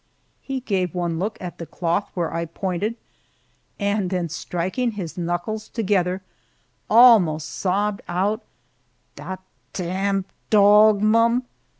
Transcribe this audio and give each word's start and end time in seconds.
He 0.41 0.61
gave 0.61 0.95
one 0.95 1.19
look 1.19 1.37
at 1.39 1.59
the 1.59 1.67
cloth 1.67 2.09
where 2.15 2.33
I 2.33 2.45
pointed, 2.45 2.95
and 3.77 4.09
then 4.09 4.29
striking 4.29 4.93
his 4.93 5.15
knuckles 5.15 5.69
together, 5.69 6.23
almost 6.89 7.49
sobbed 7.51 8.01
out, 8.07 8.41
"Dot 9.15 9.43
tamn 9.73 10.25
dog, 10.49 11.03
mum!" 11.03 11.43